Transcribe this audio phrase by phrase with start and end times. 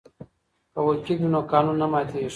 [0.73, 2.29] که وکیل وي نو قانون نه ماتیږي.